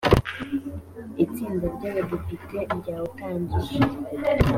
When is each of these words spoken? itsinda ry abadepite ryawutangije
itsinda 1.23 1.65
ry 1.75 1.85
abadepite 1.91 2.59
ryawutangije 2.79 3.77